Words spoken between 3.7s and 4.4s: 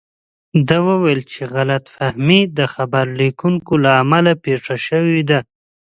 له امله